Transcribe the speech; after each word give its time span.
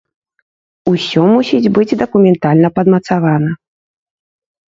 Усё 0.91 1.21
мусіць 1.33 1.71
быць 1.75 1.97
дакументальна 2.01 2.67
падмацавана. 2.77 3.51